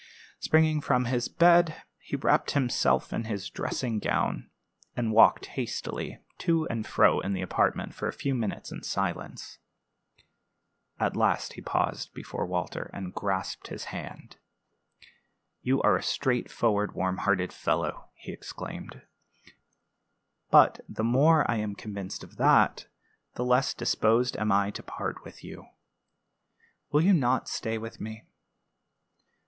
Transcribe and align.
Springing 0.39 0.81
from 0.81 1.05
bed, 1.37 1.83
he 1.99 2.15
wrapped 2.15 2.53
himself 2.53 3.13
in 3.13 3.25
his 3.25 3.51
dressing 3.51 3.99
gown, 3.99 4.49
and 4.95 5.11
walked 5.11 5.45
hastily 5.53 6.17
to 6.39 6.67
and 6.69 6.87
fro 6.87 7.19
in 7.19 7.33
the 7.33 7.41
apartment 7.43 7.93
for 7.93 8.07
a 8.07 8.11
few 8.11 8.33
minutes 8.33 8.71
in 8.71 8.81
silence. 8.81 9.59
At 10.99 11.15
last 11.15 11.53
he 11.53 11.61
paused 11.61 12.15
before 12.15 12.47
Walter 12.47 12.89
and 12.95 13.13
grasped 13.13 13.67
his 13.67 13.83
hand. 13.93 14.37
"You 15.61 15.83
are 15.83 15.97
a 15.97 16.01
straightforward, 16.01 16.95
warm 16.95 17.17
hearted 17.17 17.53
fellow," 17.53 18.09
he 18.15 18.31
exclaimed. 18.31 19.03
"But 20.49 20.79
the 20.89 21.03
more 21.03 21.45
I 21.47 21.57
am 21.57 21.75
convinced 21.75 22.23
of 22.23 22.37
that, 22.37 22.87
the 23.35 23.45
less 23.45 23.75
disposed 23.75 24.35
am 24.37 24.51
I 24.51 24.71
to 24.71 24.81
part 24.81 25.23
with 25.23 25.43
you. 25.43 25.67
Will 26.91 27.01
you 27.01 27.13
not 27.13 27.47
stay 27.47 27.77
with 27.77 28.01
me?" 28.01 28.23